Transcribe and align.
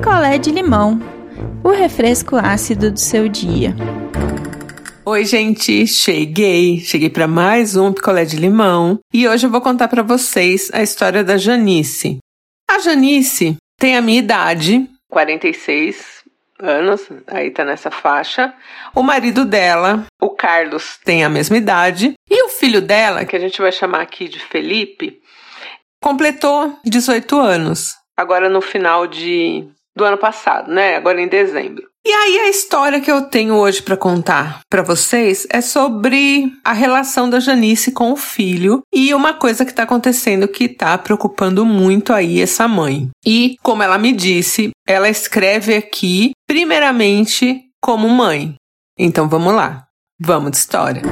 picolé 0.00 0.38
de 0.38 0.50
limão, 0.50 0.98
o 1.62 1.68
refresco 1.68 2.34
ácido 2.34 2.90
do 2.90 2.98
seu 2.98 3.28
dia. 3.28 3.74
Oi, 5.04 5.26
gente, 5.26 5.86
cheguei. 5.86 6.80
Cheguei 6.80 7.10
para 7.10 7.28
mais 7.28 7.76
um 7.76 7.92
picolé 7.92 8.24
de 8.24 8.38
limão 8.38 8.98
e 9.12 9.28
hoje 9.28 9.46
eu 9.46 9.50
vou 9.50 9.60
contar 9.60 9.88
para 9.88 10.02
vocês 10.02 10.70
a 10.72 10.80
história 10.80 11.22
da 11.22 11.36
Janice. 11.36 12.16
A 12.66 12.78
Janice 12.78 13.58
tem 13.78 13.94
a 13.94 14.00
minha 14.00 14.20
idade, 14.20 14.88
46 15.10 16.24
anos, 16.58 17.06
aí 17.26 17.50
tá 17.50 17.62
nessa 17.62 17.90
faixa. 17.90 18.54
O 18.94 19.02
marido 19.02 19.44
dela, 19.44 20.06
o 20.18 20.30
Carlos, 20.30 20.98
tem 21.04 21.24
a 21.24 21.28
mesma 21.28 21.58
idade 21.58 22.14
e 22.30 22.42
o 22.46 22.48
filho 22.48 22.80
dela, 22.80 23.26
que 23.26 23.36
a 23.36 23.40
gente 23.40 23.60
vai 23.60 23.70
chamar 23.70 24.00
aqui 24.00 24.30
de 24.30 24.40
Felipe, 24.40 25.20
completou 26.02 26.74
18 26.86 27.38
anos. 27.38 27.96
Agora 28.16 28.48
no 28.48 28.62
final 28.62 29.06
de 29.06 29.68
do 29.96 30.04
ano 30.04 30.18
passado, 30.18 30.70
né? 30.70 30.96
Agora 30.96 31.20
em 31.20 31.28
dezembro. 31.28 31.90
E 32.06 32.10
aí 32.10 32.38
a 32.40 32.48
história 32.48 33.00
que 33.00 33.10
eu 33.10 33.22
tenho 33.22 33.54
hoje 33.54 33.82
para 33.82 33.96
contar 33.96 34.60
para 34.70 34.82
vocês 34.82 35.46
é 35.50 35.60
sobre 35.60 36.50
a 36.64 36.72
relação 36.72 37.28
da 37.28 37.38
Janice 37.38 37.92
com 37.92 38.12
o 38.12 38.16
filho 38.16 38.80
e 38.92 39.12
uma 39.12 39.34
coisa 39.34 39.66
que 39.66 39.74
tá 39.74 39.82
acontecendo 39.82 40.48
que 40.48 40.66
tá 40.66 40.96
preocupando 40.96 41.64
muito 41.66 42.14
aí 42.14 42.40
essa 42.40 42.66
mãe. 42.66 43.10
E 43.24 43.56
como 43.62 43.82
ela 43.82 43.98
me 43.98 44.12
disse, 44.12 44.70
ela 44.88 45.10
escreve 45.10 45.74
aqui 45.74 46.30
primeiramente 46.48 47.60
como 47.82 48.08
mãe. 48.08 48.54
Então 48.98 49.28
vamos 49.28 49.54
lá. 49.54 49.84
Vamos 50.18 50.52
de 50.52 50.56
história. 50.56 51.02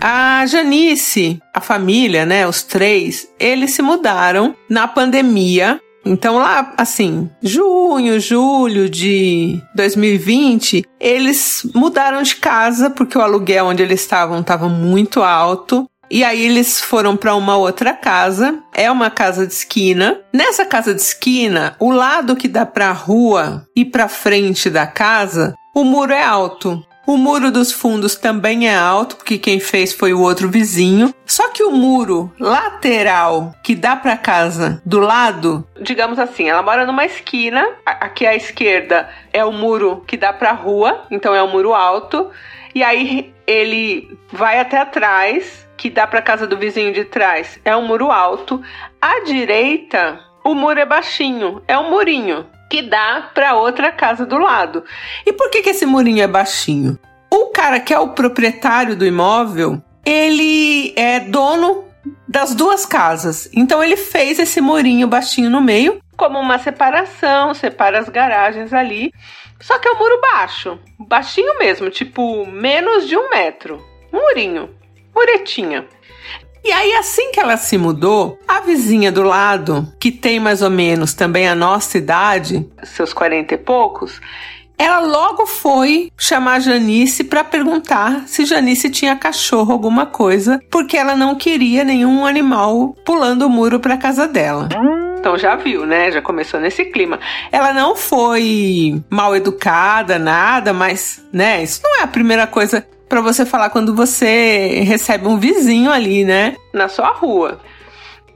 A 0.00 0.44
Janice, 0.46 1.40
a 1.54 1.60
família, 1.60 2.26
né, 2.26 2.46
os 2.46 2.62
três, 2.62 3.28
eles 3.40 3.70
se 3.70 3.82
mudaram 3.82 4.54
na 4.68 4.86
pandemia 4.86 5.80
então, 6.04 6.36
lá, 6.36 6.74
assim, 6.76 7.30
junho, 7.42 8.20
julho 8.20 8.90
de 8.90 9.60
2020, 9.74 10.84
eles 11.00 11.66
mudaram 11.74 12.22
de 12.22 12.36
casa 12.36 12.90
porque 12.90 13.16
o 13.16 13.22
aluguel 13.22 13.66
onde 13.66 13.82
eles 13.82 14.00
estavam 14.00 14.40
estava 14.40 14.68
muito 14.68 15.22
alto. 15.22 15.88
E 16.10 16.22
aí 16.22 16.44
eles 16.44 16.80
foram 16.80 17.16
para 17.16 17.34
uma 17.34 17.56
outra 17.56 17.94
casa, 17.94 18.58
é 18.74 18.90
uma 18.90 19.10
casa 19.10 19.46
de 19.46 19.54
esquina. 19.54 20.20
Nessa 20.32 20.66
casa 20.66 20.94
de 20.94 21.00
esquina, 21.00 21.74
o 21.80 21.90
lado 21.90 22.36
que 22.36 22.46
dá 22.46 22.66
para 22.66 22.90
a 22.90 22.92
rua 22.92 23.66
e 23.74 23.84
para 23.84 24.06
frente 24.06 24.68
da 24.68 24.86
casa, 24.86 25.54
o 25.74 25.82
muro 25.82 26.12
é 26.12 26.22
alto. 26.22 26.84
O 27.06 27.18
muro 27.18 27.50
dos 27.50 27.70
fundos 27.70 28.16
também 28.16 28.66
é 28.66 28.74
alto, 28.74 29.16
porque 29.16 29.36
quem 29.36 29.60
fez 29.60 29.92
foi 29.92 30.14
o 30.14 30.22
outro 30.22 30.48
vizinho. 30.48 31.14
Só 31.26 31.50
que 31.50 31.62
o 31.62 31.70
muro 31.70 32.32
lateral 32.40 33.54
que 33.62 33.74
dá 33.74 33.94
para 33.94 34.16
casa 34.16 34.80
do 34.86 35.00
lado, 35.00 35.66
digamos 35.82 36.18
assim, 36.18 36.48
ela 36.48 36.62
mora 36.62 36.86
numa 36.86 37.04
esquina, 37.04 37.66
aqui 37.84 38.26
à 38.26 38.34
esquerda 38.34 39.10
é 39.34 39.44
o 39.44 39.52
muro 39.52 40.02
que 40.06 40.16
dá 40.16 40.32
para 40.32 40.52
rua, 40.52 41.02
então 41.10 41.34
é 41.34 41.42
um 41.42 41.50
muro 41.50 41.74
alto, 41.74 42.30
e 42.74 42.82
aí 42.82 43.34
ele 43.46 44.16
vai 44.32 44.58
até 44.58 44.78
atrás, 44.78 45.68
que 45.76 45.90
dá 45.90 46.06
para 46.06 46.22
casa 46.22 46.46
do 46.46 46.56
vizinho 46.56 46.92
de 46.92 47.04
trás, 47.04 47.60
é 47.66 47.76
um 47.76 47.86
muro 47.86 48.10
alto. 48.10 48.62
À 49.00 49.20
direita, 49.24 50.20
o 50.42 50.54
muro 50.54 50.80
é 50.80 50.86
baixinho, 50.86 51.62
é 51.68 51.78
um 51.78 51.90
murinho 51.90 52.46
que 52.74 52.82
dá 52.82 53.30
para 53.32 53.54
outra 53.54 53.92
casa 53.92 54.26
do 54.26 54.36
lado. 54.36 54.82
E 55.24 55.32
por 55.32 55.48
que, 55.48 55.62
que 55.62 55.70
esse 55.70 55.86
murinho 55.86 56.24
é 56.24 56.26
baixinho? 56.26 56.98
O 57.30 57.46
cara 57.46 57.78
que 57.78 57.94
é 57.94 57.98
o 58.00 58.08
proprietário 58.08 58.96
do 58.96 59.06
imóvel, 59.06 59.80
ele 60.04 60.92
é 60.96 61.20
dono 61.20 61.84
das 62.26 62.52
duas 62.52 62.84
casas. 62.84 63.48
Então 63.54 63.80
ele 63.80 63.96
fez 63.96 64.40
esse 64.40 64.60
murinho 64.60 65.06
baixinho 65.06 65.48
no 65.48 65.60
meio, 65.60 66.00
como 66.16 66.36
uma 66.40 66.58
separação, 66.58 67.54
separa 67.54 68.00
as 68.00 68.08
garagens 68.08 68.72
ali. 68.72 69.12
Só 69.60 69.78
que 69.78 69.86
é 69.86 69.92
um 69.92 69.98
muro 69.98 70.20
baixo, 70.20 70.76
baixinho 70.98 71.56
mesmo, 71.60 71.88
tipo 71.90 72.44
menos 72.44 73.06
de 73.06 73.16
um 73.16 73.30
metro. 73.30 73.80
Murinho, 74.12 74.74
muretinha. 75.14 75.86
E 76.64 76.72
aí, 76.72 76.94
assim 76.94 77.30
que 77.30 77.38
ela 77.38 77.58
se 77.58 77.76
mudou, 77.76 78.38
a 78.48 78.60
vizinha 78.60 79.12
do 79.12 79.22
lado, 79.22 79.86
que 80.00 80.10
tem 80.10 80.40
mais 80.40 80.62
ou 80.62 80.70
menos 80.70 81.12
também 81.12 81.46
a 81.46 81.54
nossa 81.54 81.98
idade, 81.98 82.66
seus 82.84 83.12
40 83.12 83.52
e 83.52 83.58
poucos, 83.58 84.18
ela 84.78 85.00
logo 85.00 85.46
foi 85.46 86.10
chamar 86.16 86.54
a 86.54 86.60
Janice 86.60 87.24
para 87.24 87.44
perguntar 87.44 88.24
se 88.26 88.44
Janice 88.44 88.90
tinha 88.90 89.16
cachorro 89.16 89.72
alguma 89.72 90.06
coisa, 90.06 90.60
porque 90.70 90.96
ela 90.96 91.14
não 91.14 91.34
queria 91.34 91.84
nenhum 91.84 92.26
animal 92.26 92.94
pulando 93.04 93.46
o 93.46 93.50
muro 93.50 93.78
para 93.78 93.96
casa 93.96 94.26
dela. 94.26 94.68
Então 95.18 95.38
já 95.38 95.56
viu, 95.56 95.86
né? 95.86 96.10
Já 96.10 96.20
começou 96.20 96.60
nesse 96.60 96.84
clima. 96.84 97.18
Ela 97.50 97.72
não 97.72 97.96
foi 97.96 99.02
mal 99.08 99.34
educada, 99.34 100.18
nada, 100.18 100.72
mas, 100.72 101.24
né? 101.32 101.62
Isso 101.62 101.80
não 101.82 102.00
é 102.00 102.02
a 102.02 102.06
primeira 102.06 102.46
coisa 102.46 102.86
para 103.08 103.20
você 103.20 103.46
falar 103.46 103.70
quando 103.70 103.94
você 103.94 104.82
recebe 104.84 105.26
um 105.26 105.38
vizinho 105.38 105.90
ali, 105.90 106.24
né? 106.24 106.56
Na 106.74 106.88
sua 106.88 107.10
rua. 107.10 107.60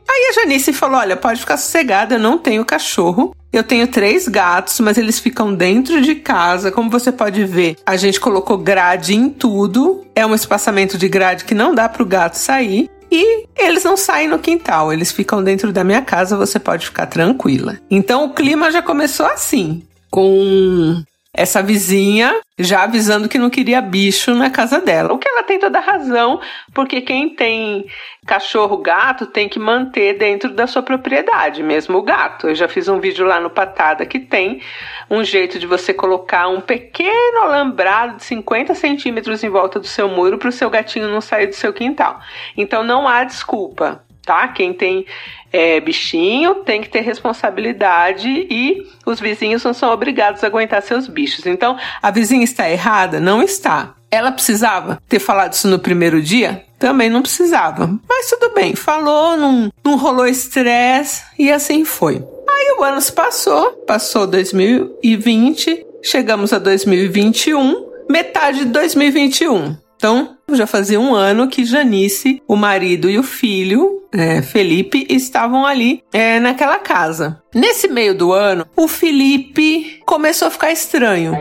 Aí 0.09 0.31
a 0.31 0.33
Janice 0.33 0.73
falou: 0.73 0.99
Olha, 0.99 1.17
pode 1.17 1.41
ficar 1.41 1.59
sossegada, 1.59 2.15
eu 2.15 2.19
não 2.19 2.39
tenho 2.39 2.65
cachorro. 2.65 3.35
Eu 3.53 3.65
tenho 3.65 3.87
três 3.89 4.29
gatos, 4.29 4.79
mas 4.81 4.99
eles 4.99 5.19
ficam 5.19 5.55
dentro 5.55 6.01
de 6.03 6.15
casa. 6.17 6.71
Como 6.71 6.91
você 6.91 7.11
pode 7.11 7.45
ver, 7.45 7.77
a 7.85 7.97
gente 7.97 8.21
colocou 8.21 8.59
grade 8.59 9.15
em 9.15 9.31
tudo. 9.31 10.05
É 10.15 10.25
um 10.27 10.35
espaçamento 10.35 10.99
de 10.99 11.09
grade 11.09 11.45
que 11.45 11.55
não 11.55 11.75
dá 11.75 11.89
para 11.89 12.03
o 12.03 12.07
gato 12.07 12.35
sair. 12.35 12.91
E 13.11 13.47
eles 13.57 13.85
não 13.85 13.97
saem 13.97 14.29
no 14.29 14.39
quintal, 14.39 14.93
eles 14.93 15.11
ficam 15.11 15.43
dentro 15.43 15.73
da 15.73 15.83
minha 15.83 16.03
casa, 16.03 16.37
você 16.37 16.59
pode 16.59 16.85
ficar 16.85 17.07
tranquila. 17.07 17.79
Então 17.91 18.27
o 18.27 18.35
clima 18.35 18.71
já 18.71 18.83
começou 18.83 19.25
assim, 19.25 19.83
com 20.11 21.03
essa 21.39 21.63
vizinha 21.63 22.35
já 22.59 22.83
avisando 22.83 23.29
que 23.29 23.39
não 23.39 23.49
queria 23.49 23.81
bicho 23.81 24.35
na 24.35 24.51
casa 24.51 24.81
dela. 24.81 25.13
O 25.13 25.19
que 25.19 25.29
ela 25.29 25.45
tem 25.45 25.61
toda 25.61 25.79
razão, 25.79 26.41
porque 26.75 27.01
quem 27.01 27.31
tem 27.31 27.87
cachorro, 28.27 28.77
gato, 28.79 29.25
tem 29.25 29.49
que 29.49 29.61
manter 29.61 30.19
dentro 30.19 30.53
da 30.53 30.67
sua 30.67 30.83
propriedade, 30.83 31.63
mesmo 31.63 31.97
o 31.97 32.03
gato. 32.03 32.49
Eu 32.49 32.57
já 32.57 32.67
fiz 32.67 32.89
um 32.89 32.99
vídeo 32.99 33.25
lá 33.25 33.39
no 33.39 33.51
Patada 33.51 34.05
que 34.05 34.19
tem 34.19 34.61
um 35.09 35.23
jeito 35.23 35.61
de 35.61 35.67
você 35.67 35.95
colocar 35.95 36.49
um 36.49 36.61
pequeno 36.61 37.43
alambrado 37.43 38.17
de 38.17 38.25
50 38.25 38.75
centímetros 38.75 39.45
em 39.45 39.49
volta 39.49 39.79
do 39.79 39.87
seu 39.87 40.09
muro 40.09 40.39
para 40.39 40.49
o 40.49 40.53
seu 40.53 40.69
gatinho 40.69 41.09
não 41.09 41.21
sair 41.21 41.47
do 41.47 41.55
seu 41.55 41.73
quintal. 41.73 42.21
Então 42.57 42.83
não 42.83 43.07
há 43.07 43.23
desculpa 43.23 44.03
tá? 44.29 44.47
Quem 44.49 44.75
tem 44.75 45.07
é, 45.51 45.81
bichinho 45.81 46.57
tem 46.57 46.83
que 46.83 46.91
ter 46.91 47.01
responsabilidade 47.01 48.29
e 48.29 48.87
os 49.07 49.19
vizinhos 49.19 49.65
não 49.65 49.73
são 49.73 49.91
obrigados 49.91 50.45
a 50.45 50.49
aguentar 50.49 50.83
seus 50.83 51.09
bichos. 51.09 51.47
Então, 51.47 51.79
a 52.03 52.11
vizinha 52.11 52.45
está 52.45 52.71
errada? 52.71 53.19
Não 53.19 53.43
está. 53.43 53.95
Ela 54.11 54.31
precisava 54.31 55.01
ter 55.09 55.19
falado 55.19 55.55
isso 55.55 55.67
no 55.67 55.79
primeiro 55.79 56.21
dia? 56.21 56.63
Também 56.79 57.09
não 57.09 57.23
precisava. 57.23 57.99
Mas 58.07 58.29
tudo 58.29 58.53
bem, 58.53 58.75
falou, 58.75 59.35
não, 59.39 59.73
não 59.83 59.97
rolou 59.97 60.27
estresse 60.27 61.25
e 61.39 61.51
assim 61.51 61.87
foi. 61.87 62.23
Aí 62.49 62.77
o 62.79 62.85
ano 62.85 63.01
se 63.01 63.13
passou, 63.13 63.73
passou 63.87 64.27
2020, 64.27 65.87
chegamos 66.03 66.53
a 66.53 66.59
2021, 66.59 67.87
metade 68.11 68.61
de 68.61 68.67
2021. 68.67 69.88
Então, 69.99 70.37
já 70.53 70.65
fazia 70.65 71.01
um 71.01 71.13
ano 71.13 71.49
que 71.49 71.65
Janice, 71.65 72.41
o 72.47 72.55
marido 72.55 73.11
e 73.11 73.19
o 73.19 73.23
filho, 73.25 74.05
é, 74.13 74.41
Felipe, 74.41 75.05
estavam 75.11 75.67
ali 75.67 76.05
é, 76.13 76.39
naquela 76.39 76.79
casa. 76.79 77.43
Nesse 77.53 77.89
meio 77.89 78.15
do 78.15 78.33
ano, 78.33 78.65
o 78.77 78.87
Felipe 78.87 80.01
começou 80.07 80.47
a 80.47 80.53
ficar 80.53 80.71
estranho. 80.71 81.37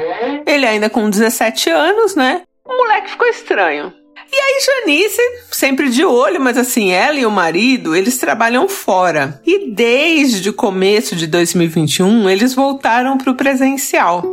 Ele 0.45 0.65
ainda 0.65 0.89
com 0.89 1.07
17 1.07 1.69
anos, 1.69 2.15
né? 2.15 2.41
O 2.65 2.75
moleque 2.75 3.11
ficou 3.11 3.27
estranho. 3.27 3.93
E 4.33 4.35
aí, 4.35 4.59
Janice, 4.65 5.21
sempre 5.51 5.87
de 5.89 6.03
olho, 6.03 6.41
mas 6.41 6.57
assim, 6.57 6.91
ela 6.91 7.19
e 7.19 7.27
o 7.27 7.31
marido, 7.31 7.95
eles 7.95 8.17
trabalham 8.17 8.67
fora. 8.67 9.39
E 9.45 9.69
desde 9.69 10.49
o 10.49 10.53
começo 10.53 11.15
de 11.15 11.27
2021, 11.27 12.27
eles 12.27 12.55
voltaram 12.55 13.19
para 13.19 13.31
o 13.31 13.35
presencial. 13.35 14.23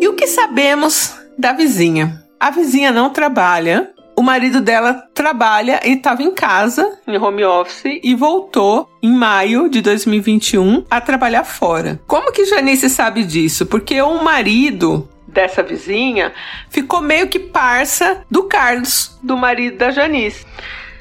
E 0.00 0.08
o 0.08 0.14
que 0.14 0.26
sabemos 0.26 1.14
da 1.38 1.52
vizinha? 1.52 2.27
A 2.40 2.50
vizinha 2.50 2.92
não 2.92 3.10
trabalha. 3.10 3.90
O 4.16 4.22
marido 4.22 4.60
dela 4.60 4.94
trabalha 5.14 5.80
e 5.84 5.92
estava 5.92 6.22
em 6.22 6.32
casa, 6.32 6.98
em 7.06 7.16
home 7.16 7.44
office, 7.44 8.00
e 8.02 8.14
voltou 8.16 8.90
em 9.00 9.12
maio 9.12 9.68
de 9.68 9.80
2021 9.80 10.84
a 10.90 11.00
trabalhar 11.00 11.44
fora. 11.44 12.00
Como 12.04 12.32
que 12.32 12.44
Janice 12.44 12.90
sabe 12.90 13.22
disso? 13.22 13.64
Porque 13.66 14.02
o 14.02 14.22
marido 14.22 15.08
dessa 15.26 15.62
vizinha 15.62 16.32
ficou 16.68 17.00
meio 17.00 17.28
que 17.28 17.38
parça 17.38 18.24
do 18.28 18.44
Carlos, 18.44 19.16
do 19.22 19.36
marido 19.36 19.78
da 19.78 19.92
Janice. 19.92 20.44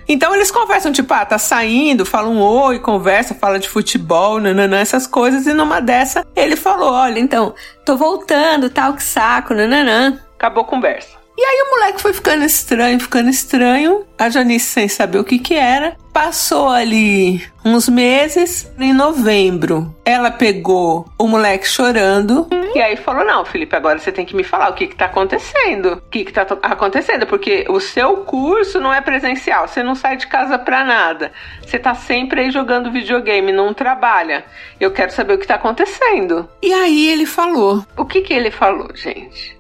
Então 0.08 0.34
eles 0.34 0.52
conversam, 0.52 0.92
tipo, 0.92 1.12
ah, 1.14 1.26
tá 1.26 1.38
saindo, 1.38 2.06
fala 2.06 2.30
um 2.30 2.40
oi, 2.40 2.80
conversa, 2.80 3.34
fala 3.34 3.60
de 3.60 3.68
futebol, 3.68 4.40
nananã, 4.40 4.78
essas 4.78 5.06
coisas, 5.06 5.48
e 5.48 5.54
numa 5.54 5.82
dessa 5.82 6.26
ele 6.36 6.56
falou: 6.56 6.94
olha, 6.94 7.20
então, 7.20 7.54
tô 7.84 7.98
voltando, 7.98 8.70
tal, 8.70 8.94
que 8.94 9.04
saco, 9.04 9.54
nananã. 9.54 10.20
Acabou 10.36 10.64
a 10.64 10.68
conversa. 10.68 11.27
E 11.38 11.44
aí 11.44 11.62
o 11.68 11.70
moleque 11.70 12.02
foi 12.02 12.14
ficando 12.14 12.44
estranho, 12.44 13.00
ficando 13.00 13.30
estranho. 13.30 14.04
A 14.18 14.28
Janice 14.28 14.66
sem 14.66 14.88
saber 14.88 15.20
o 15.20 15.24
que 15.24 15.38
que 15.38 15.54
era. 15.54 15.96
Passou 16.12 16.70
ali 16.70 17.46
uns 17.64 17.88
meses. 17.88 18.68
Em 18.80 18.92
novembro, 18.92 19.96
ela 20.04 20.32
pegou 20.32 21.06
o 21.16 21.28
moleque 21.28 21.68
chorando. 21.68 22.48
E 22.74 22.82
aí 22.82 22.98
falou: 22.98 23.24
Não, 23.24 23.46
Felipe, 23.46 23.76
agora 23.76 24.00
você 24.00 24.12
tem 24.12 24.26
que 24.26 24.36
me 24.36 24.44
falar 24.44 24.70
o 24.70 24.74
que 24.74 24.88
que 24.88 24.96
tá 24.96 25.06
acontecendo. 25.06 25.94
O 25.94 26.02
que 26.10 26.26
que 26.26 26.34
tá 26.34 26.42
acontecendo? 26.64 27.28
Porque 27.28 27.66
o 27.70 27.80
seu 27.80 28.18
curso 28.18 28.80
não 28.80 28.92
é 28.92 29.00
presencial. 29.00 29.68
Você 29.68 29.84
não 29.84 29.94
sai 29.94 30.18
de 30.18 30.26
casa 30.26 30.58
pra 30.58 30.84
nada. 30.84 31.32
Você 31.64 31.78
tá 31.78 31.94
sempre 31.94 32.42
aí 32.42 32.52
jogando 32.52 32.92
videogame, 32.92 33.52
não 33.52 33.72
trabalha. 33.72 34.44
Eu 34.80 34.90
quero 34.90 35.12
saber 35.12 35.36
o 35.36 35.38
que 35.38 35.46
tá 35.46 35.56
acontecendo. 35.56 36.50
E 36.64 36.74
aí 36.74 37.10
ele 37.10 37.28
falou. 37.28 37.86
O 37.96 38.06
que 38.06 38.22
que 38.22 38.34
ele 38.34 38.50
falou, 38.50 38.90
gente? 38.96 39.57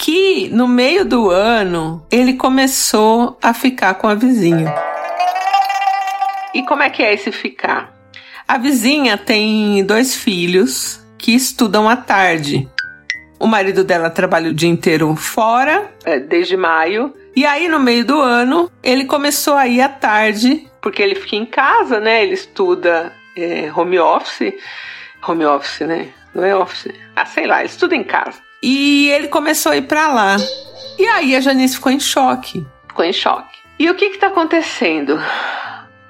Que 0.00 0.48
no 0.48 0.66
meio 0.66 1.04
do 1.04 1.28
ano 1.28 2.02
ele 2.10 2.32
começou 2.32 3.36
a 3.42 3.52
ficar 3.52 3.94
com 3.94 4.08
a 4.08 4.14
vizinha. 4.14 4.74
E 6.54 6.62
como 6.62 6.82
é 6.82 6.88
que 6.88 7.02
é 7.02 7.12
esse 7.12 7.30
ficar? 7.30 7.94
A 8.48 8.56
vizinha 8.56 9.18
tem 9.18 9.84
dois 9.84 10.16
filhos 10.16 11.06
que 11.18 11.32
estudam 11.32 11.86
à 11.86 11.96
tarde. 11.96 12.66
O 13.38 13.46
marido 13.46 13.84
dela 13.84 14.08
trabalha 14.08 14.50
o 14.50 14.54
dia 14.54 14.70
inteiro 14.70 15.14
fora, 15.14 15.92
é, 16.02 16.18
desde 16.18 16.56
maio. 16.56 17.12
E 17.36 17.44
aí, 17.44 17.68
no 17.68 17.78
meio 17.78 18.04
do 18.04 18.20
ano, 18.22 18.70
ele 18.82 19.04
começou 19.04 19.54
a 19.54 19.68
ir 19.68 19.82
à 19.82 19.88
tarde, 19.88 20.66
porque 20.80 21.02
ele 21.02 21.14
fica 21.14 21.36
em 21.36 21.44
casa, 21.44 22.00
né? 22.00 22.22
Ele 22.22 22.32
estuda 22.32 23.12
é, 23.36 23.70
home 23.74 23.98
office. 23.98 24.54
Home 25.28 25.44
office, 25.44 25.80
né? 25.86 26.08
Não 26.34 26.42
é 26.42 26.56
office. 26.56 26.88
Ah, 27.14 27.26
sei 27.26 27.46
lá, 27.46 27.60
ele 27.60 27.68
estuda 27.68 27.94
em 27.94 28.02
casa. 28.02 28.40
E 28.62 29.08
ele 29.10 29.28
começou 29.28 29.72
a 29.72 29.76
ir 29.76 29.82
para 29.82 30.08
lá. 30.08 30.36
E 30.98 31.06
aí 31.06 31.34
a 31.34 31.40
Janice 31.40 31.76
ficou 31.76 31.90
em 31.90 32.00
choque. 32.00 32.66
Ficou 32.88 33.04
em 33.04 33.12
choque. 33.12 33.58
E 33.78 33.88
o 33.88 33.94
que 33.94 34.10
que 34.10 34.18
tá 34.18 34.26
acontecendo? 34.26 35.18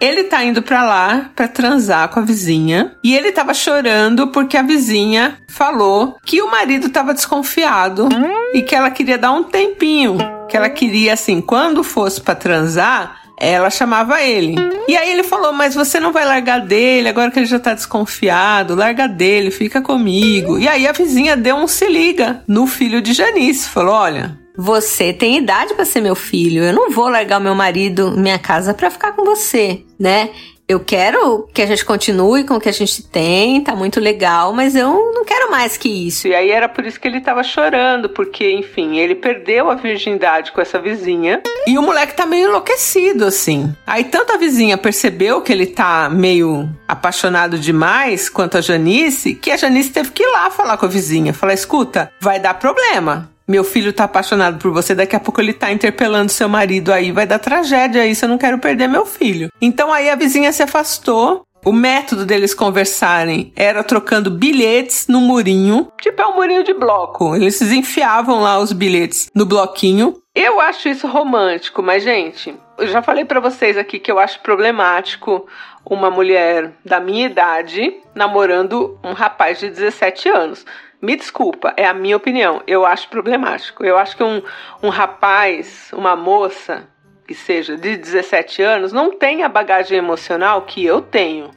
Ele 0.00 0.24
tá 0.24 0.42
indo 0.42 0.62
para 0.62 0.82
lá 0.82 1.30
para 1.36 1.46
transar 1.46 2.08
com 2.08 2.20
a 2.20 2.22
vizinha 2.22 2.96
e 3.04 3.14
ele 3.14 3.32
tava 3.32 3.52
chorando 3.52 4.28
porque 4.28 4.56
a 4.56 4.62
vizinha 4.62 5.36
falou 5.46 6.16
que 6.24 6.40
o 6.40 6.50
marido 6.50 6.88
tava 6.88 7.12
desconfiado 7.12 8.08
e 8.54 8.62
que 8.62 8.74
ela 8.74 8.90
queria 8.90 9.18
dar 9.18 9.30
um 9.32 9.44
tempinho, 9.44 10.16
que 10.48 10.56
ela 10.56 10.70
queria 10.70 11.12
assim, 11.12 11.42
quando 11.42 11.84
fosse 11.84 12.18
para 12.18 12.34
transar, 12.34 13.19
ela 13.40 13.70
chamava 13.70 14.20
ele. 14.20 14.54
E 14.86 14.96
aí 14.96 15.10
ele 15.10 15.22
falou: 15.22 15.52
Mas 15.52 15.74
você 15.74 15.98
não 15.98 16.12
vai 16.12 16.24
largar 16.24 16.60
dele 16.60 17.08
agora 17.08 17.30
que 17.30 17.38
ele 17.38 17.46
já 17.46 17.58
tá 17.58 17.72
desconfiado? 17.72 18.74
Larga 18.74 19.08
dele, 19.08 19.50
fica 19.50 19.80
comigo. 19.80 20.58
E 20.58 20.68
aí 20.68 20.86
a 20.86 20.92
vizinha 20.92 21.36
deu 21.36 21.56
um 21.56 21.66
se 21.66 21.86
liga 21.86 22.42
no 22.46 22.66
filho 22.66 23.00
de 23.00 23.14
Janice. 23.14 23.68
Falou: 23.68 23.94
Olha, 23.94 24.38
você 24.56 25.12
tem 25.12 25.38
idade 25.38 25.74
para 25.74 25.84
ser 25.84 26.00
meu 26.00 26.14
filho. 26.14 26.62
Eu 26.62 26.72
não 26.72 26.90
vou 26.90 27.08
largar 27.08 27.40
o 27.40 27.42
meu 27.42 27.54
marido, 27.54 28.12
minha 28.12 28.38
casa 28.38 28.74
para 28.74 28.90
ficar 28.90 29.12
com 29.12 29.24
você, 29.24 29.82
né? 29.98 30.30
eu 30.70 30.78
quero 30.78 31.48
que 31.52 31.60
a 31.60 31.66
gente 31.66 31.84
continue 31.84 32.44
com 32.44 32.54
o 32.54 32.60
que 32.60 32.68
a 32.68 32.72
gente 32.72 33.02
tem, 33.02 33.60
tá 33.60 33.74
muito 33.74 33.98
legal, 33.98 34.52
mas 34.52 34.76
eu 34.76 35.10
não 35.12 35.24
quero 35.24 35.50
mais 35.50 35.76
que 35.76 35.88
isso. 35.88 36.28
E 36.28 36.34
aí 36.34 36.48
era 36.48 36.68
por 36.68 36.86
isso 36.86 37.00
que 37.00 37.08
ele 37.08 37.20
tava 37.20 37.42
chorando, 37.42 38.08
porque, 38.08 38.48
enfim, 38.52 38.96
ele 38.96 39.16
perdeu 39.16 39.68
a 39.68 39.74
virgindade 39.74 40.52
com 40.52 40.60
essa 40.60 40.78
vizinha 40.78 41.42
e 41.66 41.76
o 41.76 41.82
moleque 41.82 42.14
tá 42.14 42.24
meio 42.24 42.50
enlouquecido, 42.50 43.24
assim. 43.24 43.74
Aí 43.84 44.04
tanto 44.04 44.32
a 44.32 44.36
vizinha 44.36 44.78
percebeu 44.78 45.42
que 45.42 45.52
ele 45.52 45.66
tá 45.66 46.08
meio 46.08 46.70
apaixonado 46.86 47.58
demais 47.58 48.28
quanto 48.28 48.56
a 48.56 48.60
Janice, 48.60 49.34
que 49.34 49.50
a 49.50 49.56
Janice 49.56 49.90
teve 49.90 50.12
que 50.12 50.22
ir 50.22 50.30
lá 50.30 50.50
falar 50.50 50.76
com 50.76 50.86
a 50.86 50.88
vizinha, 50.88 51.34
falar: 51.34 51.54
escuta, 51.54 52.12
vai 52.20 52.38
dar 52.38 52.54
problema 52.54 53.29
meu 53.50 53.64
filho 53.64 53.92
tá 53.92 54.04
apaixonado 54.04 54.58
por 54.58 54.70
você, 54.70 54.94
daqui 54.94 55.16
a 55.16 55.20
pouco 55.20 55.40
ele 55.40 55.52
tá 55.52 55.72
interpelando 55.72 56.30
seu 56.30 56.48
marido 56.48 56.92
aí, 56.92 57.10
vai 57.10 57.26
dar 57.26 57.38
tragédia 57.38 58.02
aí, 58.02 58.16
eu 58.20 58.28
não 58.28 58.38
quero 58.38 58.58
perder 58.58 58.86
meu 58.86 59.04
filho. 59.04 59.50
Então 59.60 59.92
aí 59.92 60.08
a 60.08 60.14
vizinha 60.14 60.52
se 60.52 60.62
afastou. 60.62 61.44
O 61.62 61.72
método 61.72 62.24
deles 62.24 62.54
conversarem 62.54 63.52
era 63.54 63.84
trocando 63.84 64.30
bilhetes 64.30 65.06
no 65.08 65.20
murinho, 65.20 65.92
tipo 66.00 66.22
é 66.22 66.26
um 66.26 66.36
murinho 66.36 66.64
de 66.64 66.72
bloco. 66.72 67.36
Eles 67.36 67.60
enfiavam 67.60 68.40
lá 68.40 68.58
os 68.58 68.72
bilhetes 68.72 69.28
no 69.34 69.44
bloquinho. 69.44 70.16
Eu 70.34 70.58
acho 70.58 70.88
isso 70.88 71.06
romântico, 71.06 71.82
mas 71.82 72.02
gente, 72.02 72.54
eu 72.78 72.86
já 72.86 73.02
falei 73.02 73.26
para 73.26 73.40
vocês 73.40 73.76
aqui 73.76 73.98
que 73.98 74.10
eu 74.10 74.18
acho 74.18 74.40
problemático 74.40 75.46
uma 75.84 76.10
mulher 76.10 76.72
da 76.82 76.98
minha 76.98 77.26
idade 77.26 77.94
namorando 78.14 78.98
um 79.04 79.12
rapaz 79.12 79.58
de 79.58 79.68
17 79.68 80.28
anos. 80.30 80.64
Me 81.02 81.16
desculpa, 81.16 81.72
é 81.76 81.86
a 81.86 81.94
minha 81.94 82.16
opinião. 82.16 82.62
Eu 82.66 82.84
acho 82.84 83.08
problemático. 83.08 83.84
Eu 83.84 83.96
acho 83.96 84.16
que 84.16 84.22
um, 84.22 84.42
um 84.82 84.90
rapaz, 84.90 85.90
uma 85.94 86.14
moça, 86.14 86.88
que 87.26 87.34
seja 87.34 87.76
de 87.76 87.96
17 87.96 88.62
anos, 88.62 88.92
não 88.92 89.16
tem 89.16 89.42
a 89.42 89.48
bagagem 89.48 89.96
emocional 89.96 90.62
que 90.62 90.84
eu 90.84 91.00
tenho, 91.00 91.50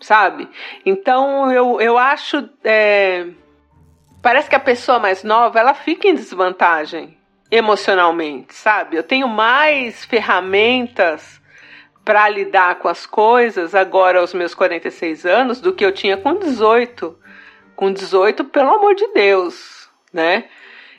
sabe? 0.00 0.48
Então 0.84 1.50
eu, 1.50 1.80
eu 1.80 1.96
acho. 1.96 2.48
É, 2.62 3.28
parece 4.20 4.50
que 4.50 4.56
a 4.56 4.60
pessoa 4.60 4.98
mais 4.98 5.24
nova 5.24 5.58
ela 5.58 5.72
fica 5.72 6.06
em 6.06 6.14
desvantagem 6.14 7.16
emocionalmente, 7.50 8.54
sabe? 8.54 8.96
Eu 8.96 9.02
tenho 9.02 9.28
mais 9.28 10.04
ferramentas 10.04 11.40
para 12.04 12.28
lidar 12.28 12.76
com 12.76 12.88
as 12.88 13.06
coisas 13.06 13.74
agora 13.74 14.20
aos 14.20 14.34
meus 14.34 14.54
46 14.54 15.24
anos 15.24 15.60
do 15.60 15.72
que 15.72 15.84
eu 15.84 15.92
tinha 15.92 16.16
com 16.16 16.34
18 16.34 17.18
com 17.78 17.92
18, 17.92 18.46
pelo 18.46 18.74
amor 18.74 18.96
de 18.96 19.06
Deus, 19.14 19.88
né? 20.12 20.46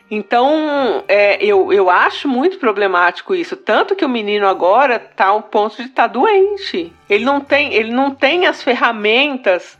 Então, 0.09 1.03
é, 1.09 1.43
eu, 1.43 1.73
eu 1.73 1.89
acho 1.89 2.25
muito 2.25 2.57
problemático 2.57 3.35
isso. 3.35 3.57
Tanto 3.57 3.97
que 3.97 4.05
o 4.05 4.09
menino 4.09 4.47
agora 4.47 4.95
está 4.95 5.25
ao 5.25 5.43
ponto 5.43 5.75
de 5.75 5.89
estar 5.89 6.03
tá 6.03 6.07
doente. 6.07 6.93
Ele 7.09 7.25
não 7.25 7.41
tem, 7.41 7.73
ele 7.73 7.91
não 7.91 8.11
tem 8.11 8.47
as 8.47 8.63
ferramentas 8.63 9.77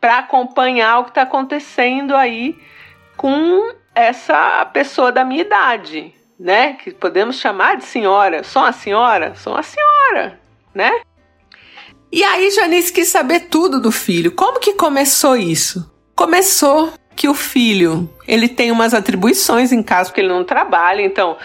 para 0.00 0.18
acompanhar 0.18 1.00
o 1.00 1.04
que 1.06 1.10
está 1.10 1.22
acontecendo 1.22 2.14
aí 2.14 2.56
com 3.16 3.74
essa 3.92 4.64
pessoa 4.66 5.10
da 5.10 5.24
minha 5.24 5.42
idade, 5.42 6.14
né? 6.38 6.74
Que 6.74 6.92
podemos 6.92 7.40
chamar 7.40 7.76
de 7.76 7.84
senhora. 7.84 8.44
Sou 8.44 8.62
uma 8.62 8.72
senhora? 8.72 9.34
Sou 9.34 9.52
uma 9.52 9.64
senhora, 9.64 10.38
né? 10.72 10.92
E 12.12 12.22
aí 12.22 12.52
Janice 12.52 12.92
quis 12.92 13.08
saber 13.08 13.48
tudo 13.48 13.80
do 13.80 13.90
filho. 13.90 14.30
Como 14.30 14.60
que 14.60 14.74
começou 14.74 15.36
isso? 15.36 15.95
Começou 16.26 16.92
que 17.14 17.28
o 17.28 17.34
filho, 17.34 18.10
ele 18.26 18.48
tem 18.48 18.72
umas 18.72 18.92
atribuições 18.92 19.70
em 19.70 19.80
casa 19.80 20.10
porque 20.10 20.20
ele 20.20 20.28
não 20.28 20.42
trabalha, 20.42 21.00
então 21.00 21.36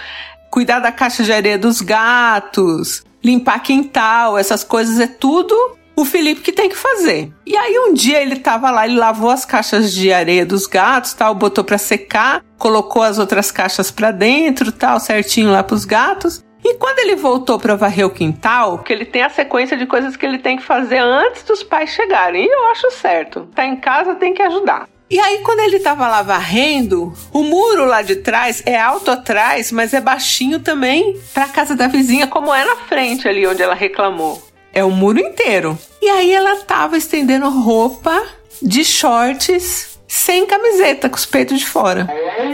cuidar 0.50 0.80
da 0.80 0.92
caixa 0.92 1.24
de 1.24 1.32
areia 1.32 1.56
dos 1.56 1.82
gatos, 1.82 3.04
limpar 3.24 3.60
quintal, 3.62 4.40
essas 4.40 4.64
coisas 4.64 5.00
é 5.00 5.06
tudo 5.06 5.56
o 5.96 6.04
Felipe 6.04 6.42
que 6.42 6.52
tem 6.52 6.68
que 6.68 6.76
fazer. 6.76 7.32
E 7.46 7.56
aí 7.56 7.78
um 7.78 7.94
dia 7.94 8.20
ele 8.24 8.38
tava 8.38 8.72
lá, 8.72 8.88
ele 8.88 8.98
lavou 8.98 9.30
as 9.30 9.46
caixas 9.46 9.94
de 9.94 10.12
areia 10.12 10.48
dos 10.48 10.66
gatos, 10.66 11.14
tal, 11.14 11.36
botou 11.36 11.64
para 11.64 11.78
secar, 11.78 12.44
colocou 12.58 13.04
as 13.04 13.20
outras 13.20 13.52
caixas 13.52 13.92
para 13.92 14.10
dentro, 14.10 14.72
tal, 14.72 15.00
certinho 15.00 15.52
lá 15.52 15.62
pros 15.62 15.86
gatos. 15.86 16.44
E 16.64 16.76
quando 16.76 17.00
ele 17.00 17.16
voltou 17.16 17.60
para 17.60 17.76
varrer 17.76 18.06
o 18.06 18.10
quintal, 18.10 18.80
que 18.80 18.94
ele 18.94 19.06
tem 19.06 19.24
a 19.24 19.30
sequência 19.30 19.76
de 19.76 19.86
coisas 19.86 20.16
que 20.16 20.26
ele 20.26 20.38
tem 20.38 20.58
que 20.58 20.64
fazer 20.64 21.00
antes 21.00 21.44
dos 21.44 21.64
pais 21.64 21.90
chegarem. 21.90 22.46
E 22.46 22.48
eu 22.48 22.68
acho 22.70 22.92
certo. 22.92 23.48
Tá 23.56 23.66
em 23.66 23.76
casa, 23.76 24.16
tem 24.16 24.34
que 24.34 24.42
ajudar. 24.42 24.88
E 25.10 25.20
aí, 25.20 25.40
quando 25.40 25.60
ele 25.60 25.80
tava 25.80 26.08
lá 26.08 26.22
varrendo, 26.22 27.14
o 27.34 27.44
muro 27.44 27.84
lá 27.84 28.02
de 28.02 28.16
trás 28.16 28.64
é 28.66 28.80
alto 28.80 29.12
atrás, 29.12 29.70
mas 29.70 29.94
é 29.94 30.00
baixinho 30.00 30.60
também 30.60 31.20
pra 31.34 31.50
casa 31.50 31.76
da 31.76 31.88
vizinha, 31.88 32.28
como 32.28 32.54
é 32.54 32.64
na 32.64 32.78
frente 32.78 33.28
ali 33.28 33.46
onde 33.46 33.62
ela 33.62 33.76
reclamou. 33.76 34.42
É 34.72 34.86
o 34.86 34.90
muro 34.90 35.20
inteiro. 35.20 35.78
E 36.02 36.08
aí 36.08 36.32
ela 36.32 36.56
tava 36.64 36.98
estendendo 36.98 37.50
roupa 37.50 38.26
de 38.62 38.86
shorts 38.86 39.91
sem 40.12 40.46
camiseta, 40.46 41.08
com 41.08 41.16
os 41.16 41.26
peitos 41.26 41.58
de 41.58 41.66
fora. 41.66 42.06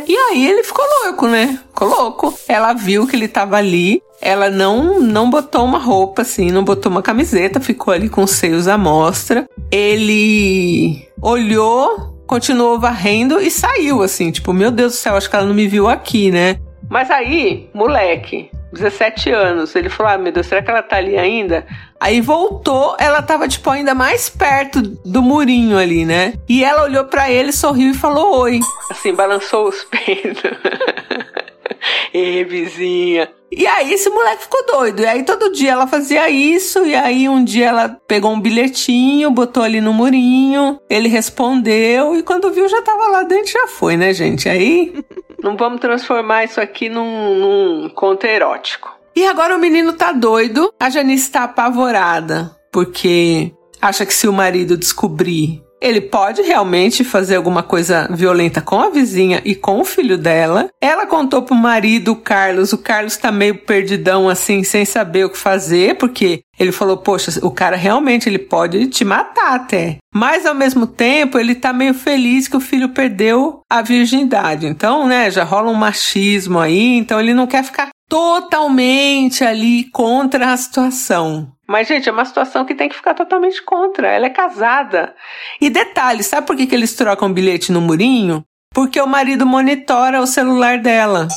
E 0.07 0.15
aí 0.15 0.47
ele 0.47 0.63
ficou 0.63 0.85
louco, 1.03 1.27
né? 1.27 1.59
Ficou 1.69 1.87
louco. 1.87 2.39
Ela 2.47 2.71
viu 2.73 3.07
que 3.07 3.15
ele 3.15 3.27
tava 3.27 3.57
ali. 3.57 3.99
Ela 4.21 4.51
não 4.51 4.99
não 4.99 5.27
botou 5.27 5.65
uma 5.65 5.79
roupa 5.79 6.21
assim, 6.21 6.51
não 6.51 6.63
botou 6.63 6.91
uma 6.91 7.01
camiseta, 7.01 7.59
ficou 7.59 7.91
ali 7.91 8.09
com 8.09 8.21
os 8.21 8.29
seios 8.29 8.67
à 8.67 8.77
mostra. 8.77 9.49
Ele 9.71 11.07
olhou, 11.19 12.23
continuou 12.27 12.79
varrendo 12.79 13.41
e 13.41 13.49
saiu 13.49 14.03
assim, 14.03 14.29
tipo, 14.29 14.53
meu 14.53 14.69
Deus 14.69 14.93
do 14.93 14.97
céu, 14.97 15.15
acho 15.15 15.27
que 15.27 15.35
ela 15.35 15.45
não 15.45 15.55
me 15.55 15.67
viu 15.67 15.87
aqui, 15.87 16.29
né? 16.29 16.59
Mas 16.87 17.09
aí, 17.09 17.69
moleque, 17.73 18.51
17 18.71 19.31
anos. 19.31 19.75
Ele 19.75 19.89
falou: 19.89 20.11
Ah, 20.11 20.17
meu 20.17 20.31
Deus, 20.31 20.45
será 20.45 20.61
que 20.61 20.69
ela 20.69 20.83
tá 20.83 20.97
ali 20.97 21.17
ainda? 21.17 21.65
Aí 21.99 22.21
voltou, 22.21 22.95
ela 22.99 23.21
tava, 23.21 23.47
tipo, 23.47 23.69
ainda 23.69 23.95
mais 23.95 24.29
perto 24.29 24.81
do 24.81 25.21
murinho 25.21 25.77
ali, 25.77 26.05
né? 26.05 26.33
E 26.47 26.63
ela 26.63 26.83
olhou 26.83 27.05
para 27.05 27.31
ele, 27.31 27.51
sorriu 27.51 27.91
e 27.91 27.97
falou: 27.97 28.39
Oi. 28.41 28.59
Assim, 28.91 29.13
balançou 29.13 29.67
os 29.67 29.83
peitos. 29.83 30.43
Ê, 32.13 32.43
vizinha. 32.43 33.29
E 33.51 33.65
aí 33.65 33.93
esse 33.93 34.09
moleque 34.09 34.43
ficou 34.43 34.65
doido. 34.65 35.01
E 35.01 35.05
aí 35.05 35.23
todo 35.23 35.51
dia 35.51 35.71
ela 35.71 35.87
fazia 35.87 36.29
isso. 36.29 36.85
E 36.85 36.93
aí 36.93 37.29
um 37.29 37.43
dia 37.43 37.67
ela 37.67 37.97
pegou 38.07 38.31
um 38.31 38.39
bilhetinho, 38.39 39.31
botou 39.31 39.63
ali 39.63 39.79
no 39.79 39.93
murinho. 39.93 40.79
Ele 40.89 41.07
respondeu. 41.07 42.15
E 42.15 42.23
quando 42.23 42.51
viu, 42.51 42.67
já 42.67 42.81
tava 42.81 43.07
lá 43.07 43.23
dentro, 43.23 43.51
já 43.51 43.67
foi, 43.67 43.95
né, 43.95 44.13
gente? 44.13 44.49
Aí 44.49 44.93
Não 45.41 45.55
vamos 45.55 45.79
transformar 45.79 46.43
isso 46.43 46.59
aqui 46.59 46.89
num, 46.89 47.35
num 47.35 47.89
conto 47.89 48.25
erótico. 48.25 48.96
E 49.17 49.25
agora 49.25 49.55
o 49.55 49.59
menino 49.59 49.93
tá 49.93 50.11
doido, 50.11 50.71
a 50.79 50.91
Janice 50.91 51.31
tá 51.31 51.45
apavorada, 51.45 52.55
porque 52.71 53.51
acha 53.81 54.05
que 54.05 54.13
se 54.13 54.27
o 54.27 54.31
marido 54.31 54.77
descobrir 54.77 55.59
ele 55.81 56.01
pode 56.01 56.41
realmente 56.41 57.03
fazer 57.03 57.35
alguma 57.35 57.61
coisa 57.61 58.07
violenta 58.11 58.61
com 58.61 58.79
a 58.79 58.89
vizinha 58.89 59.41
e 59.45 59.53
com 59.53 59.79
o 59.79 59.85
filho 59.85 60.17
dela. 60.17 60.69
Ela 60.81 61.05
contou 61.05 61.43
pro 61.43 61.55
marido, 61.55 62.13
o 62.13 62.15
Carlos. 62.15 62.73
O 62.73 62.79
Carlos 62.79 63.15
tá 63.15 63.31
meio 63.31 63.59
perdidão, 63.59 64.27
assim, 64.27 64.63
sem 64.63 64.85
saber 64.85 65.25
o 65.25 65.29
que 65.29 65.37
fazer, 65.37 65.95
porque 65.95 66.41
ele 66.59 66.71
falou: 66.71 66.97
Poxa, 66.97 67.39
o 67.45 67.51
cara 67.51 67.75
realmente 67.75 68.27
ele 68.27 68.39
pode 68.39 68.87
te 68.87 69.05
matar 69.05 69.53
até. 69.53 69.97
Mas 70.13 70.47
ao 70.47 70.55
mesmo 70.55 70.87
tempo, 70.87 71.37
ele 71.37 71.53
tá 71.53 71.71
meio 71.71 71.93
feliz 71.93 72.47
que 72.47 72.57
o 72.57 72.61
filho 72.61 72.89
perdeu 72.89 73.61
a 73.69 73.83
virgindade. 73.83 74.65
Então, 74.65 75.07
né, 75.07 75.29
já 75.29 75.43
rola 75.43 75.69
um 75.69 75.75
machismo 75.75 76.57
aí. 76.57 76.97
Então, 76.97 77.19
ele 77.19 77.35
não 77.35 77.45
quer 77.45 77.63
ficar 77.63 77.89
totalmente 78.09 79.43
ali 79.43 79.89
contra 79.91 80.51
a 80.51 80.57
situação. 80.57 81.51
Mas, 81.67 81.87
gente, 81.87 82.07
é 82.07 82.11
uma 82.11 82.23
situação 82.23 82.63
que 82.63 82.73
tem 82.73 82.87
que 82.87 82.95
ficar 82.95 83.13
totalmente 83.13 83.61
contra. 83.61 84.07
Ela 84.07 84.27
é 84.27 84.29
casada. 84.29 85.13
E 85.59 85.69
detalhe, 85.69 86.23
sabe 86.23 86.47
por 86.47 86.55
que, 86.55 86.65
que 86.65 86.73
eles 86.73 86.95
trocam 86.95 87.31
bilhete 87.31 87.71
no 87.71 87.81
murinho? 87.81 88.43
Porque 88.73 89.01
o 89.01 89.07
marido 89.07 89.45
monitora 89.45 90.21
o 90.21 90.27
celular 90.27 90.79
dela. 90.79 91.27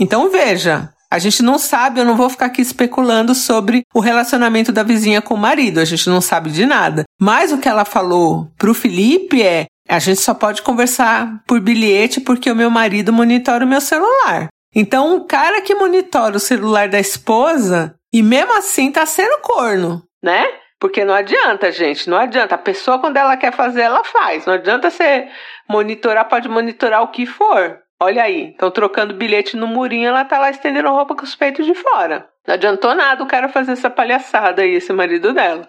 Então 0.00 0.30
veja, 0.30 0.92
a 1.12 1.18
gente 1.18 1.42
não 1.42 1.58
sabe, 1.58 2.00
eu 2.00 2.04
não 2.06 2.16
vou 2.16 2.30
ficar 2.30 2.46
aqui 2.46 2.62
especulando 2.62 3.34
sobre 3.34 3.82
o 3.94 4.00
relacionamento 4.00 4.72
da 4.72 4.82
vizinha 4.82 5.20
com 5.20 5.34
o 5.34 5.38
marido, 5.38 5.78
a 5.78 5.84
gente 5.84 6.08
não 6.08 6.22
sabe 6.22 6.50
de 6.50 6.64
nada. 6.64 7.04
Mas 7.20 7.52
o 7.52 7.58
que 7.58 7.68
ela 7.68 7.84
falou 7.84 8.50
pro 8.56 8.72
Felipe 8.72 9.42
é: 9.42 9.66
a 9.86 9.98
gente 9.98 10.22
só 10.22 10.32
pode 10.32 10.62
conversar 10.62 11.42
por 11.46 11.60
bilhete 11.60 12.20
porque 12.20 12.50
o 12.50 12.56
meu 12.56 12.70
marido 12.70 13.12
monitora 13.12 13.66
o 13.66 13.68
meu 13.68 13.80
celular. 13.80 14.48
Então, 14.74 15.14
um 15.14 15.26
cara 15.26 15.60
que 15.60 15.74
monitora 15.74 16.36
o 16.36 16.40
celular 16.40 16.88
da 16.88 16.98
esposa 16.98 17.94
e 18.12 18.22
mesmo 18.22 18.56
assim 18.56 18.90
tá 18.90 19.04
sendo 19.04 19.40
corno, 19.40 20.02
né? 20.22 20.46
Porque 20.80 21.04
não 21.04 21.14
adianta, 21.14 21.70
gente, 21.70 22.10
não 22.10 22.18
adianta. 22.18 22.56
A 22.56 22.58
pessoa, 22.58 22.98
quando 22.98 23.16
ela 23.16 23.36
quer 23.36 23.52
fazer, 23.52 23.82
ela 23.82 24.02
faz. 24.02 24.46
Não 24.46 24.54
adianta 24.54 24.90
você 24.90 25.28
monitorar, 25.68 26.28
pode 26.28 26.48
monitorar 26.48 27.02
o 27.02 27.12
que 27.12 27.24
for. 27.24 27.78
Olha 28.00 28.24
aí, 28.24 28.50
estão 28.50 28.68
trocando 28.68 29.14
bilhete 29.14 29.56
no 29.56 29.68
murinho, 29.68 30.08
ela 30.08 30.24
tá 30.24 30.40
lá 30.40 30.50
estendendo 30.50 30.90
roupa 30.90 31.14
com 31.14 31.22
os 31.22 31.36
peitos 31.36 31.64
de 31.64 31.72
fora. 31.72 32.28
Não 32.44 32.54
adiantou 32.54 32.96
nada 32.96 33.22
o 33.22 33.28
cara 33.28 33.48
fazer 33.48 33.72
essa 33.72 33.88
palhaçada 33.88 34.62
aí, 34.62 34.74
esse 34.74 34.92
marido 34.92 35.32
dela. 35.32 35.68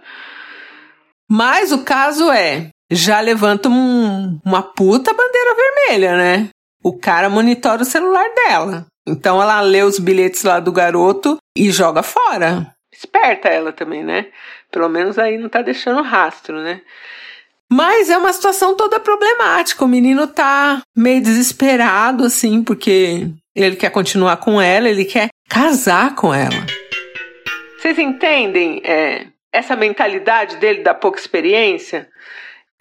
Mas 1.29 1.71
o 1.71 1.83
caso 1.83 2.31
é, 2.31 2.69
já 2.91 3.19
levanta 3.19 3.69
um, 3.69 4.39
uma 4.43 4.63
puta 4.63 5.13
bandeira 5.13 5.55
vermelha, 5.55 6.17
né? 6.17 6.49
O 6.83 6.97
cara 6.97 7.29
monitora 7.29 7.83
o 7.83 7.85
celular 7.85 8.25
dela. 8.33 8.87
Então 9.07 9.41
ela 9.41 9.59
lê 9.61 9.83
os 9.83 9.99
bilhetes 9.99 10.43
lá 10.43 10.59
do 10.59 10.71
garoto 10.71 11.37
e 11.57 11.71
joga 11.71 12.01
fora. 12.01 12.73
Esperta 12.91 13.49
ela 13.49 13.71
também, 13.71 14.03
né? 14.03 14.27
Pelo 14.71 14.87
menos 14.87 15.19
aí 15.19 15.37
não 15.37 15.49
tá 15.49 15.61
deixando 15.61 16.01
rastro, 16.01 16.61
né? 16.61 16.81
Mas 17.71 18.09
é 18.09 18.17
uma 18.17 18.31
situação 18.31 18.75
toda 18.75 18.99
problemática. 18.99 19.83
O 19.83 19.87
menino 19.87 20.27
tá 20.27 20.81
meio 20.95 21.21
desesperado, 21.21 22.23
assim, 22.23 22.63
porque 22.63 23.27
ele 23.55 23.75
quer 23.75 23.89
continuar 23.89 24.37
com 24.37 24.61
ela, 24.61 24.87
ele 24.87 25.05
quer 25.05 25.29
casar 25.49 26.15
com 26.15 26.33
ela. 26.33 26.65
Vocês 27.77 27.97
entendem 27.97 28.81
é, 28.85 29.27
essa 29.51 29.75
mentalidade 29.75 30.57
dele 30.57 30.83
da 30.83 30.93
pouca 30.93 31.19
experiência? 31.19 32.07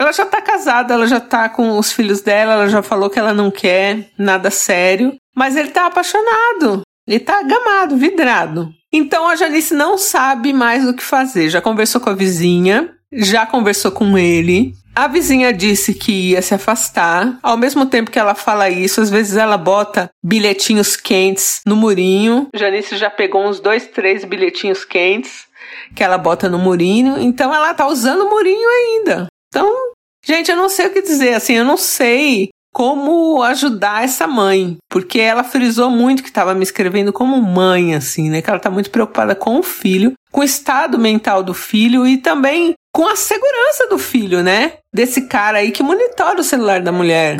Ela 0.02 0.12
já 0.12 0.26
tá 0.26 0.42
casada, 0.42 0.94
ela 0.94 1.06
já 1.06 1.20
tá 1.20 1.48
com 1.48 1.78
os 1.78 1.92
filhos 1.92 2.22
dela, 2.22 2.54
ela 2.54 2.68
já 2.68 2.82
falou 2.82 3.08
que 3.08 3.20
ela 3.20 3.32
não 3.32 3.52
quer 3.52 4.10
nada 4.18 4.50
sério. 4.50 5.14
Mas 5.34 5.54
ele 5.54 5.70
tá 5.70 5.86
apaixonado. 5.86 6.82
Ele 7.06 7.20
tá 7.20 7.40
gamado, 7.44 7.96
vidrado. 7.96 8.68
Então 8.92 9.28
a 9.28 9.36
Janice 9.36 9.72
não 9.72 9.96
sabe 9.96 10.52
mais 10.52 10.84
o 10.86 10.92
que 10.92 11.04
fazer. 11.04 11.48
Já 11.48 11.60
conversou 11.60 12.00
com 12.00 12.10
a 12.10 12.14
vizinha, 12.14 12.90
já 13.12 13.46
conversou 13.46 13.92
com 13.92 14.18
ele. 14.18 14.74
A 14.92 15.06
vizinha 15.06 15.52
disse 15.52 15.94
que 15.94 16.30
ia 16.30 16.42
se 16.42 16.52
afastar. 16.52 17.38
Ao 17.40 17.56
mesmo 17.56 17.86
tempo 17.86 18.10
que 18.10 18.18
ela 18.18 18.34
fala 18.34 18.68
isso, 18.68 19.00
às 19.00 19.08
vezes 19.08 19.36
ela 19.36 19.56
bota 19.56 20.10
bilhetinhos 20.22 20.96
quentes 20.96 21.60
no 21.64 21.76
murinho. 21.76 22.48
Janice 22.56 22.96
já 22.96 23.08
pegou 23.08 23.46
uns 23.48 23.60
dois, 23.60 23.86
três 23.86 24.24
bilhetinhos 24.24 24.84
quentes 24.84 25.46
que 25.94 26.02
ela 26.02 26.18
bota 26.18 26.48
no 26.48 26.58
murinho. 26.58 27.20
Então 27.20 27.54
ela 27.54 27.72
tá 27.72 27.86
usando 27.86 28.22
o 28.22 28.30
murinho 28.30 28.68
ainda. 28.68 29.28
Então, 29.52 29.91
gente, 30.24 30.50
eu 30.50 30.56
não 30.56 30.68
sei 30.68 30.86
o 30.86 30.92
que 30.92 31.02
dizer. 31.02 31.34
Assim, 31.34 31.54
eu 31.54 31.64
não 31.64 31.76
sei 31.76 32.50
como 32.72 33.42
ajudar 33.42 34.04
essa 34.04 34.26
mãe, 34.26 34.78
porque 34.88 35.20
ela 35.20 35.44
frisou 35.44 35.90
muito 35.90 36.22
que 36.22 36.30
estava 36.30 36.54
me 36.54 36.62
escrevendo 36.62 37.12
como 37.12 37.40
mãe, 37.40 37.94
assim, 37.94 38.30
né? 38.30 38.40
Que 38.40 38.48
ela 38.48 38.56
está 38.56 38.70
muito 38.70 38.90
preocupada 38.90 39.34
com 39.34 39.58
o 39.58 39.62
filho, 39.62 40.14
com 40.30 40.40
o 40.40 40.44
estado 40.44 40.98
mental 40.98 41.42
do 41.42 41.52
filho 41.52 42.06
e 42.06 42.16
também 42.16 42.72
com 42.94 43.06
a 43.06 43.16
segurança 43.16 43.86
do 43.88 43.98
filho, 43.98 44.42
né? 44.42 44.72
Desse 44.94 45.22
cara 45.22 45.58
aí 45.58 45.70
que 45.70 45.82
monitora 45.82 46.40
o 46.40 46.44
celular 46.44 46.82
da 46.82 46.92
mulher. 46.92 47.36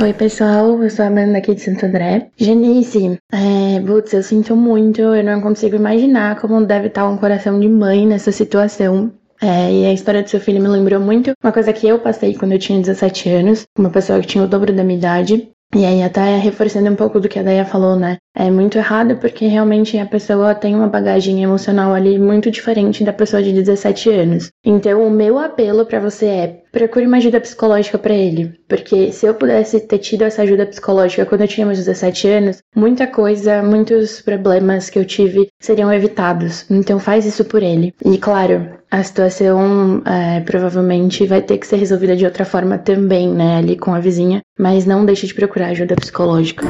Oi, 0.00 0.12
pessoal, 0.12 0.82
eu 0.82 0.90
sou 0.90 1.04
a 1.04 1.08
Amanda 1.08 1.38
aqui 1.38 1.54
de 1.54 1.62
Santo 1.62 1.86
André. 1.86 2.28
Genice, 2.36 3.18
é, 3.32 3.80
putz, 3.80 4.12
eu 4.12 4.22
sinto 4.22 4.54
muito, 4.54 5.00
eu 5.00 5.24
não 5.24 5.40
consigo 5.40 5.76
imaginar 5.76 6.38
como 6.38 6.64
deve 6.64 6.88
estar 6.88 7.08
um 7.08 7.16
coração 7.16 7.58
de 7.58 7.68
mãe 7.68 8.06
nessa 8.06 8.30
situação. 8.30 9.10
É, 9.40 9.70
e 9.72 9.86
a 9.86 9.92
história 9.92 10.22
do 10.22 10.30
seu 10.30 10.40
filho 10.40 10.62
me 10.62 10.68
lembrou 10.68 11.00
muito 11.00 11.32
uma 11.42 11.52
coisa 11.52 11.72
que 11.72 11.86
eu 11.86 11.98
passei 11.98 12.34
quando 12.34 12.52
eu 12.52 12.58
tinha 12.58 12.80
17 12.80 13.28
anos, 13.28 13.66
uma 13.78 13.90
pessoa 13.90 14.20
que 14.20 14.26
tinha 14.26 14.44
o 14.44 14.48
dobro 14.48 14.72
da 14.72 14.82
minha 14.82 14.98
idade. 14.98 15.50
E 15.74 15.84
aí, 15.84 16.02
até 16.02 16.38
reforçando 16.38 16.88
um 16.90 16.96
pouco 16.96 17.20
do 17.20 17.28
que 17.28 17.38
a 17.38 17.42
Daya 17.42 17.64
falou, 17.64 17.96
né? 17.96 18.18
É 18.38 18.50
muito 18.50 18.76
errado 18.76 19.16
porque 19.16 19.46
realmente 19.46 19.96
a 19.96 20.04
pessoa 20.04 20.54
tem 20.54 20.74
uma 20.74 20.88
bagagem 20.88 21.42
emocional 21.42 21.94
ali 21.94 22.18
muito 22.18 22.50
diferente 22.50 23.02
da 23.02 23.12
pessoa 23.12 23.42
de 23.42 23.50
17 23.50 24.10
anos. 24.10 24.50
Então, 24.62 25.06
o 25.06 25.10
meu 25.10 25.38
apelo 25.38 25.86
para 25.86 25.98
você 25.98 26.26
é 26.26 26.60
procure 26.70 27.06
uma 27.06 27.16
ajuda 27.16 27.40
psicológica 27.40 27.96
para 27.96 28.12
ele, 28.12 28.52
porque 28.68 29.10
se 29.10 29.24
eu 29.24 29.32
pudesse 29.32 29.80
ter 29.80 29.96
tido 29.96 30.22
essa 30.22 30.42
ajuda 30.42 30.66
psicológica 30.66 31.24
quando 31.24 31.40
eu 31.40 31.48
tinha 31.48 31.64
meus 31.64 31.78
17 31.78 32.28
anos, 32.28 32.58
muita 32.76 33.06
coisa, 33.06 33.62
muitos 33.62 34.20
problemas 34.20 34.90
que 34.90 34.98
eu 34.98 35.04
tive 35.06 35.48
seriam 35.58 35.90
evitados. 35.90 36.66
Então 36.70 36.98
faz 36.98 37.24
isso 37.24 37.46
por 37.46 37.62
ele. 37.62 37.94
E 38.04 38.18
claro, 38.18 38.68
a 38.90 39.02
situação 39.02 40.02
é, 40.04 40.40
provavelmente 40.40 41.24
vai 41.24 41.40
ter 41.40 41.56
que 41.56 41.66
ser 41.66 41.76
resolvida 41.76 42.14
de 42.14 42.26
outra 42.26 42.44
forma 42.44 42.76
também, 42.76 43.32
né, 43.32 43.56
ali 43.56 43.78
com 43.78 43.94
a 43.94 43.98
vizinha, 43.98 44.42
mas 44.58 44.84
não 44.84 45.06
deixe 45.06 45.26
de 45.26 45.32
procurar 45.32 45.68
ajuda 45.68 45.96
psicológica. 45.96 46.66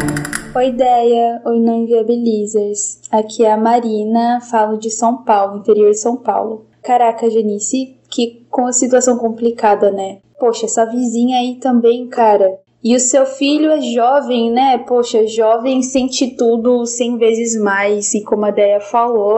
Oi, 0.57 0.69
ideia, 0.69 1.43
oi, 1.45 1.61
não 1.61 1.83
inviabilizers. 1.83 2.99
Aqui 3.11 3.45
é 3.45 3.53
a 3.53 3.59
Marina, 3.59 4.41
falo 4.41 4.79
de 4.79 4.91
São 4.91 5.23
Paulo, 5.23 5.59
interior 5.59 5.91
de 5.91 5.99
São 5.99 6.17
Paulo. 6.17 6.65
Caraca, 6.83 7.29
Genice, 7.29 7.99
que 8.09 8.47
com 8.51 8.67
a 8.67 8.73
situação 8.73 9.19
complicada, 9.19 9.91
né? 9.91 10.21
Poxa, 10.41 10.65
essa 10.65 10.87
vizinha 10.87 11.41
aí 11.41 11.57
também, 11.57 12.07
cara. 12.09 12.59
E 12.83 12.97
o 12.97 13.01
seu 13.01 13.27
filho 13.27 13.71
é 13.71 13.83
jovem, 13.83 14.51
né? 14.51 14.79
Poxa, 14.79 15.27
jovem 15.27 15.83
sente 15.83 16.29
tudo 16.29 16.87
100 16.87 17.19
vezes 17.19 17.61
mais. 17.61 18.15
E 18.15 18.25
como 18.25 18.47
a 18.47 18.51
Deia 18.51 18.81
falou, 18.81 19.37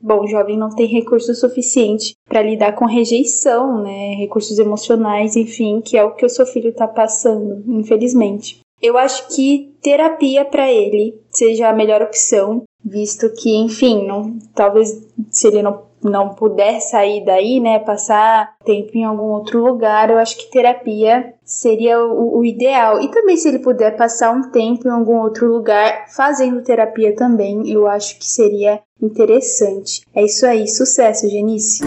bom, 0.00 0.24
jovem 0.28 0.56
não 0.56 0.70
tem 0.70 0.86
recurso 0.86 1.34
suficiente 1.34 2.14
para 2.28 2.42
lidar 2.42 2.76
com 2.76 2.84
rejeição, 2.84 3.82
né? 3.82 4.14
Recursos 4.14 4.56
emocionais, 4.56 5.34
enfim, 5.34 5.80
que 5.80 5.96
é 5.96 6.04
o 6.04 6.14
que 6.14 6.24
o 6.24 6.30
seu 6.30 6.46
filho 6.46 6.72
tá 6.72 6.86
passando, 6.86 7.60
infelizmente. 7.66 8.60
Eu 8.82 8.96
acho 8.96 9.28
que 9.28 9.74
terapia 9.82 10.44
para 10.44 10.70
ele 10.70 11.20
seja 11.30 11.68
a 11.68 11.74
melhor 11.74 12.02
opção, 12.02 12.62
visto 12.84 13.30
que, 13.34 13.56
enfim, 13.56 14.06
não, 14.06 14.38
talvez 14.54 15.06
se 15.30 15.46
ele 15.46 15.62
não 15.62 15.90
não 16.02 16.30
puder 16.30 16.80
sair 16.80 17.24
daí, 17.24 17.60
né, 17.60 17.78
passar 17.78 18.56
tempo 18.64 18.90
em 18.94 19.04
algum 19.04 19.32
outro 19.32 19.62
lugar, 19.62 20.10
eu 20.10 20.18
acho 20.18 20.36
que 20.36 20.50
terapia 20.50 21.34
seria 21.44 22.02
o, 22.02 22.38
o, 22.38 22.44
ideal. 22.44 23.00
E 23.00 23.10
também 23.10 23.36
se 23.36 23.48
ele 23.48 23.58
puder 23.58 23.96
passar 23.96 24.30
um 24.30 24.50
tempo 24.50 24.88
em 24.88 24.90
algum 24.90 25.20
outro 25.20 25.46
lugar 25.46 26.06
fazendo 26.08 26.62
terapia 26.62 27.14
também, 27.14 27.68
eu 27.70 27.86
acho 27.86 28.18
que 28.18 28.26
seria 28.26 28.80
interessante. 29.02 30.02
É 30.14 30.24
isso 30.24 30.46
aí, 30.46 30.66
sucesso, 30.66 31.28
Genice. 31.28 31.82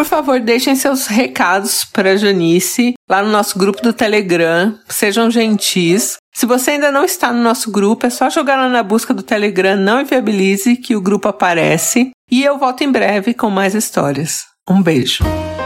Por 0.00 0.06
favor, 0.06 0.40
deixem 0.40 0.74
seus 0.74 1.06
recados 1.06 1.84
para 1.84 2.16
Janice 2.16 2.94
lá 3.06 3.22
no 3.22 3.30
nosso 3.30 3.58
grupo 3.58 3.82
do 3.82 3.92
Telegram. 3.92 4.74
Sejam 4.88 5.30
gentis. 5.30 6.16
Se 6.32 6.46
você 6.46 6.70
ainda 6.70 6.90
não 6.90 7.04
está 7.04 7.30
no 7.30 7.42
nosso 7.42 7.70
grupo, 7.70 8.06
é 8.06 8.10
só 8.10 8.30
jogar 8.30 8.56
lá 8.56 8.70
na 8.70 8.82
busca 8.82 9.12
do 9.12 9.22
Telegram 9.22 9.76
Não 9.76 10.00
Inviabilize 10.00 10.76
que 10.76 10.96
o 10.96 11.02
grupo 11.02 11.28
aparece. 11.28 12.12
E 12.30 12.42
eu 12.42 12.56
volto 12.56 12.82
em 12.82 12.90
breve 12.90 13.34
com 13.34 13.50
mais 13.50 13.74
histórias. 13.74 14.46
Um 14.66 14.80
beijo. 14.80 15.22